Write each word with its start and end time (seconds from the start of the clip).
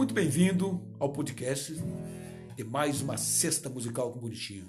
Muito 0.00 0.14
bem-vindo 0.14 0.80
ao 0.98 1.12
podcast 1.12 1.74
de 2.56 2.64
mais 2.64 3.02
uma 3.02 3.18
cesta 3.18 3.68
musical 3.68 4.10
com 4.10 4.18
Bonitinho. 4.18 4.64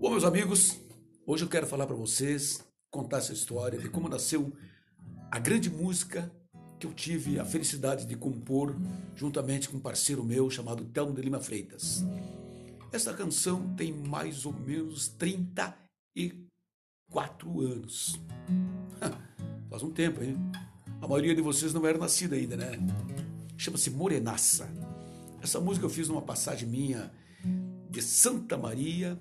Bom, 0.00 0.10
meus 0.10 0.24
amigos, 0.24 0.76
hoje 1.24 1.44
eu 1.44 1.48
quero 1.48 1.68
falar 1.68 1.86
para 1.86 1.94
vocês, 1.94 2.66
contar 2.90 3.18
essa 3.18 3.32
história 3.32 3.78
de 3.78 3.88
como 3.90 4.08
nasceu 4.08 4.52
a 5.30 5.38
grande 5.38 5.70
música 5.70 6.28
que 6.80 6.86
eu 6.88 6.92
tive 6.92 7.38
a 7.38 7.44
felicidade 7.44 8.06
de 8.06 8.16
compor 8.16 8.74
juntamente 9.14 9.68
com 9.68 9.76
um 9.76 9.80
parceiro 9.80 10.24
meu 10.24 10.50
chamado 10.50 10.84
Telmo 10.86 11.14
de 11.14 11.22
Lima 11.22 11.38
Freitas. 11.38 12.04
Essa 12.92 13.14
canção 13.14 13.72
tem 13.76 13.92
mais 13.92 14.44
ou 14.44 14.52
menos 14.52 15.06
34 15.06 15.86
anos. 17.20 18.20
Faz 19.70 19.82
um 19.82 19.90
tempo, 19.90 20.22
hein? 20.22 20.36
A 21.00 21.08
maioria 21.08 21.34
de 21.34 21.42
vocês 21.42 21.72
não 21.74 21.86
era 21.86 21.98
nascida 21.98 22.36
ainda, 22.36 22.56
né? 22.56 22.72
Chama-se 23.56 23.90
Morenaça. 23.90 24.68
Essa 25.42 25.60
música 25.60 25.86
eu 25.86 25.90
fiz 25.90 26.08
numa 26.08 26.22
passagem 26.22 26.68
minha 26.68 27.10
de 27.90 28.02
Santa 28.02 28.56
Maria 28.56 29.20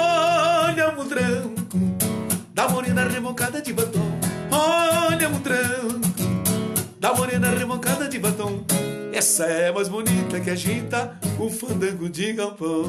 morena 2.97 3.13
rebocada 3.13 3.61
de 3.61 3.73
batom. 3.73 4.09
Olha 4.51 5.29
o 5.29 5.39
tranco 5.39 6.97
da 6.99 7.13
morena 7.13 7.51
rebocada 7.51 8.09
de 8.09 8.17
batom. 8.17 8.65
Essa 9.13 9.45
é 9.45 9.71
mais 9.71 9.87
bonita 9.87 10.41
que 10.41 10.49
agita 10.49 11.19
o 11.39 11.47
fandango 11.47 12.09
de 12.09 12.33
galpão. 12.33 12.85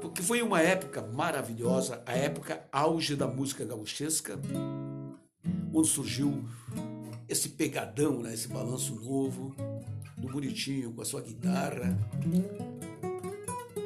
Porque 0.00 0.22
foi 0.22 0.40
uma 0.40 0.62
época 0.62 1.02
maravilhosa, 1.02 2.02
a 2.06 2.12
época 2.12 2.64
auge 2.72 3.14
da 3.14 3.26
música 3.26 3.62
gauchesca, 3.62 4.40
onde 5.70 5.88
surgiu 5.88 6.42
esse 7.28 7.50
pegadão, 7.50 8.22
né, 8.22 8.32
esse 8.32 8.48
balanço 8.48 8.94
novo 8.94 9.54
do 10.16 10.28
Bonitinho 10.28 10.94
com 10.94 11.02
a 11.02 11.04
sua 11.04 11.20
guitarra. 11.20 11.94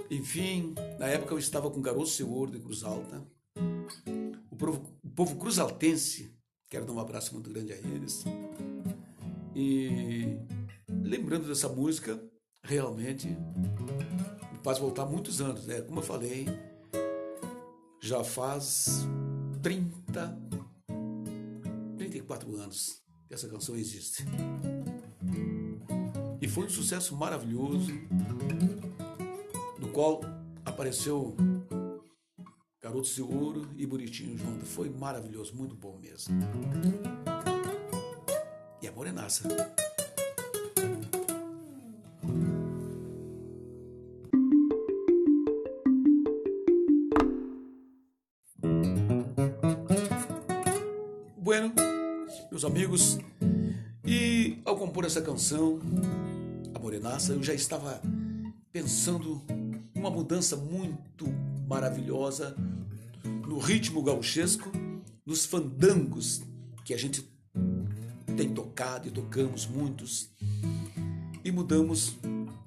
Enfim, 0.09 0.77
na 0.97 1.07
época 1.07 1.35
eu 1.35 1.39
estava 1.41 1.69
com 1.73 1.83
Garoto 1.83 2.07
Seu 2.07 2.31
Ouro 2.31 2.53
de 2.53 2.61
Cruz 2.61 2.85
Alta. 2.85 3.35
Povo, 4.65 4.99
o 5.05 5.11
povo 5.11 5.37
cruzaltense, 5.37 6.35
quero 6.71 6.87
dar 6.87 6.93
um 6.95 6.99
abraço 6.99 7.35
muito 7.35 7.51
grande 7.51 7.75
a 7.75 7.77
eles. 7.77 8.25
E 9.55 10.39
lembrando 10.89 11.47
dessa 11.47 11.69
música, 11.69 12.19
realmente 12.63 13.29
me 13.29 14.59
faz 14.63 14.79
voltar 14.79 15.05
muitos 15.05 15.43
anos, 15.43 15.67
né? 15.67 15.83
Como 15.83 15.99
eu 15.99 16.03
falei, 16.03 16.47
já 18.01 18.25
faz 18.25 19.07
30, 19.63 20.39
34 21.99 22.57
anos 22.57 23.03
que 23.29 23.35
essa 23.35 23.47
canção 23.47 23.77
existe. 23.77 24.25
E 26.41 26.49
foi 26.49 26.65
um 26.65 26.71
sucesso 26.71 27.15
maravilhoso, 27.15 27.93
no 29.79 29.89
qual 29.91 30.23
apareceu 30.65 31.37
Garoto 32.95 33.13
de 33.13 33.23
Ouro 33.23 33.69
e 33.77 33.85
Bonitinho 33.85 34.39
junto. 34.39 34.65
Foi 34.65 34.89
maravilhoso, 34.89 35.53
muito 35.57 35.75
bom 35.75 35.99
mesmo. 36.01 36.33
E 38.81 38.87
a 38.87 38.93
Morenaça. 38.93 39.49
Bueno, 51.37 51.75
meus 52.49 52.65
amigos, 52.65 53.19
e 54.07 54.61
ao 54.65 54.77
compor 54.77 55.05
essa 55.05 55.21
canção, 55.21 55.81
A 56.73 56.79
Morenaça, 56.79 57.33
eu 57.33 57.43
já 57.43 57.55
estava 57.55 58.01
pensando 58.71 59.43
numa 59.97 60.11
mudança 60.11 60.57
muito 60.57 61.27
maravilhosa 61.67 62.55
no 63.47 63.59
ritmo 63.59 64.03
gauchesco, 64.03 64.71
nos 65.25 65.45
fandangos 65.45 66.43
que 66.85 66.95
a 66.95 66.99
gente 66.99 67.29
tem 68.37 68.53
tocado 68.53 69.09
e 69.09 69.11
tocamos 69.11 69.67
muitos, 69.67 70.31
e 71.45 71.51
mudamos 71.53 72.17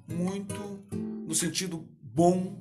muito 0.06 0.78
no 1.26 1.34
sentido 1.34 1.86
bom, 2.02 2.56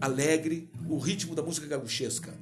alegre, 0.00 0.70
o 0.88 0.98
ritmo 0.98 1.34
da 1.34 1.42
música 1.42 1.66
gauchesca. 1.66 2.34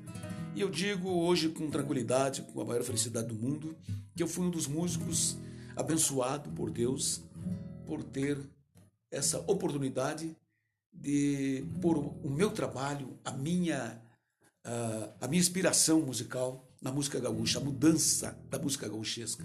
E 0.55 0.61
eu 0.61 0.71
digo 0.71 1.09
hoje 1.09 1.51
com 1.51 1.71
tranquilidade, 1.71 2.43
com 2.43 2.61
a 2.61 2.65
maior 2.65 2.83
felicidade 2.83 3.29
do 3.29 3.35
mundo, 3.35 3.77
que 4.17 4.23
eu 4.23 4.29
fui 4.29 4.47
um 4.47 4.51
dos 4.51 4.67
músicos 4.67 5.37
abençoado 5.77 6.51
por 6.51 6.71
Deus 6.71 7.23
por 7.87 8.03
ter 8.03 8.39
essa 9.11 9.39
oportunidade 9.47 10.37
de 10.93 11.65
pôr 11.81 11.97
o 11.97 12.31
meu 12.31 12.51
trabalho, 12.51 13.19
a 13.25 13.31
minha, 13.31 14.01
a 15.21 15.29
minha 15.29 15.41
inspiração 15.41 16.01
musical 16.01 16.69
na 16.81 16.93
música 16.93 17.19
gaúcha, 17.19 17.59
a 17.59 17.63
mudança 17.63 18.39
da 18.51 18.59
música 18.59 18.89
gauchesca. 18.89 19.45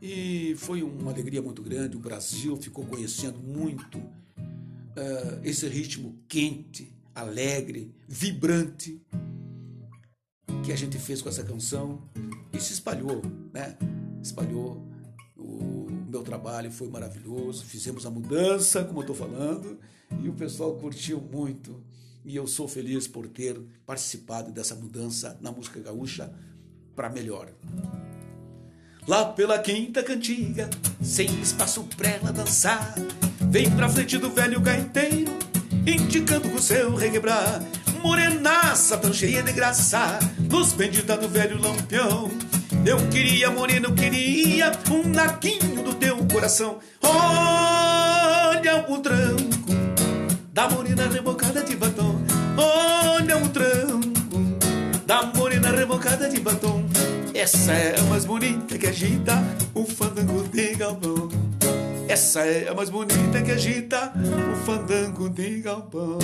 E 0.00 0.54
foi 0.58 0.82
uma 0.82 1.10
alegria 1.10 1.40
muito 1.40 1.62
grande. 1.62 1.96
O 1.96 2.00
Brasil 2.00 2.56
ficou 2.56 2.84
conhecendo 2.84 3.38
muito 3.38 3.98
uh, 3.98 5.40
esse 5.42 5.66
ritmo 5.68 6.18
quente, 6.28 6.94
alegre, 7.14 7.94
vibrante 8.06 9.00
que 10.64 10.72
a 10.72 10.76
gente 10.76 10.98
fez 10.98 11.20
com 11.20 11.28
essa 11.28 11.44
canção 11.44 12.02
e 12.52 12.60
se 12.60 12.72
espalhou, 12.72 13.22
né? 13.52 13.76
Espalhou 14.22 14.86
o 15.36 15.86
meu 16.08 16.22
trabalho, 16.22 16.70
foi 16.70 16.88
maravilhoso. 16.88 17.64
Fizemos 17.64 18.06
a 18.06 18.10
mudança, 18.10 18.84
como 18.84 19.00
eu 19.00 19.02
estou 19.02 19.16
falando, 19.16 19.78
e 20.22 20.28
o 20.28 20.32
pessoal 20.32 20.74
curtiu 20.76 21.20
muito. 21.20 21.82
E 22.24 22.36
eu 22.36 22.46
sou 22.46 22.66
feliz 22.66 23.06
por 23.06 23.26
ter 23.28 23.60
participado 23.84 24.50
dessa 24.50 24.74
mudança 24.74 25.36
na 25.42 25.52
música 25.52 25.78
gaúcha 25.78 26.32
para 26.96 27.10
melhor. 27.10 27.50
Lá 29.06 29.26
pela 29.26 29.58
quinta 29.58 30.02
cantiga, 30.02 30.70
sem 31.02 31.26
espaço 31.40 31.84
pra 31.96 32.08
ela 32.08 32.32
dançar, 32.32 32.94
vem 33.50 33.70
pra 33.70 33.88
frente 33.88 34.16
do 34.16 34.30
velho 34.30 34.58
gaiteiro, 34.60 35.32
indicando 35.86 36.48
com 36.48 36.58
seu 36.58 36.94
requebrar. 36.94 37.62
Morena 38.02 38.74
morena 38.74 38.96
tão 38.96 39.12
cheia 39.12 39.42
de 39.42 39.52
graça, 39.52 40.18
nos 40.50 40.72
bendita 40.72 41.18
do 41.18 41.28
velho 41.28 41.60
lampião. 41.60 42.30
Eu 42.86 42.96
queria, 43.10 43.50
morena, 43.50 43.88
eu 43.88 43.94
queria 43.94 44.72
um 44.90 45.08
naquinho 45.08 45.82
do 45.82 45.94
teu 45.94 46.16
coração. 46.26 46.78
Olha 47.02 48.86
o 48.88 48.98
tranco 49.00 49.53
da 50.54 50.68
morena 50.68 51.08
rebocada 51.08 51.64
de 51.64 51.74
batom. 51.74 52.22
Olha 52.56 53.36
o 53.38 53.48
tranco 53.48 54.38
da 55.04 55.24
morena 55.24 55.72
rebocada 55.72 56.28
de 56.28 56.38
batom. 56.38 56.86
Essa 57.34 57.72
é 57.72 57.98
a 57.98 58.02
mais 58.04 58.24
bonita 58.24 58.78
que 58.78 58.86
agita 58.86 59.42
o 59.74 59.84
fandango 59.84 60.46
de 60.46 60.76
galpão. 60.76 61.28
Essa 62.08 62.46
é 62.46 62.68
a 62.68 62.74
mais 62.74 62.88
bonita 62.88 63.42
que 63.42 63.50
agita 63.50 64.12
o 64.52 64.64
fandango 64.64 65.28
de 65.28 65.60
galpão. 65.60 66.18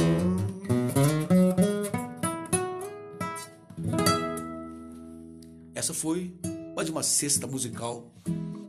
Essa 5.75 5.93
foi 5.93 6.33
mais 6.77 6.89
uma 6.89 7.03
cesta 7.03 7.49
musical 7.49 8.15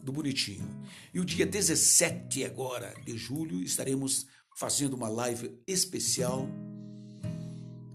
do 0.02 0.12
Bonitinho. 0.12 0.68
E 1.14 1.20
o 1.20 1.26
dia 1.26 1.46
17 1.46 2.46
agora 2.46 2.96
de 3.06 3.16
julho 3.16 3.62
estaremos 3.62 4.26
fazendo 4.62 4.94
uma 4.94 5.10
live 5.10 5.60
especial 5.66 6.48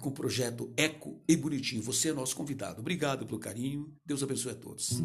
com 0.01 0.09
o 0.09 0.13
projeto 0.13 0.73
Eco 0.77 1.23
e 1.29 1.37
Bonitinho. 1.37 1.81
Você 1.81 2.09
é 2.09 2.13
nosso 2.13 2.35
convidado. 2.35 2.81
Obrigado 2.81 3.25
pelo 3.25 3.39
carinho. 3.39 3.95
Deus 4.05 4.21
abençoe 4.21 4.51
a 4.51 4.57
todos. 4.57 5.01